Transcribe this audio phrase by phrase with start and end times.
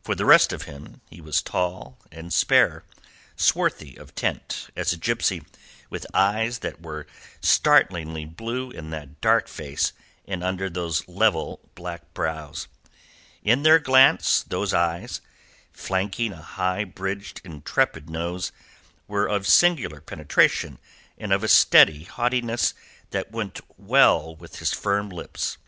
[0.00, 2.82] For the rest of him, he was tall and spare,
[3.36, 5.42] swarthy of tint as a gipsy,
[5.90, 7.06] with eyes that were
[7.42, 9.92] startlingly blue in that dark face
[10.24, 12.68] and under those level black brows.
[13.42, 15.20] In their glance those eyes,
[15.70, 18.52] flanking a high bridged, intrepid nose,
[19.06, 20.78] were of singular penetration
[21.18, 22.72] and of a steady haughtiness
[23.10, 25.58] that went well with his firm lips.